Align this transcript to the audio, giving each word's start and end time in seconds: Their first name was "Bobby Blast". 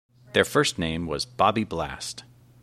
Their 0.33 0.45
first 0.45 0.79
name 0.79 1.05
was 1.05 1.25
"Bobby 1.27 1.63
Blast". 1.63 2.23